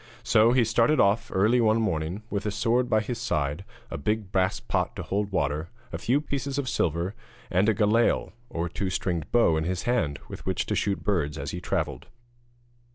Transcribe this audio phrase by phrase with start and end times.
[0.23, 4.31] So he started off one early morning, with a sword by his side, a big
[4.31, 7.13] brass pot to hold water, a few pieces of silver,
[7.51, 11.37] and a galail or two stringed bow in his hand, with which to shoot birds
[11.37, 12.07] as he travelled.